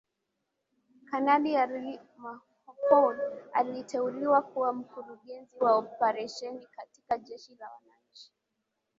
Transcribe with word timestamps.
Kanali 1.11 1.57
Ali 1.57 1.99
Mahfoudh 2.17 3.19
aliteuliwa 3.53 4.41
kuwa 4.41 4.73
Mkurugenzi 4.73 5.57
wa 5.59 5.75
Operesheni 5.77 6.65
katika 6.75 7.17
Jeshi 7.17 7.55
la 7.59 7.69
Wananchi 7.71 8.31